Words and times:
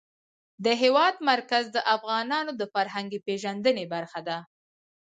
د 0.65 0.67
هېواد 0.81 1.15
مرکز 1.31 1.65
د 1.75 1.77
افغانانو 1.95 2.51
د 2.59 2.61
فرهنګي 2.73 3.19
پیژندنې 3.27 3.85
برخه 3.93 4.19
ده. 4.27 4.37